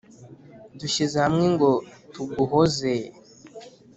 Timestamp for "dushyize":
0.79-1.17